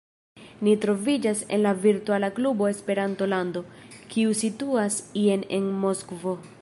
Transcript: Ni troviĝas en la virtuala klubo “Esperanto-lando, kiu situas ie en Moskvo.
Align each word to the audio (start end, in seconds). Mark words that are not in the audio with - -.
Ni 0.67 0.71
troviĝas 0.85 1.43
en 1.57 1.61
la 1.65 1.73
virtuala 1.83 2.29
klubo 2.39 2.69
“Esperanto-lando, 2.71 3.63
kiu 4.15 4.35
situas 4.41 4.99
ie 5.27 5.41
en 5.59 5.69
Moskvo. 5.85 6.35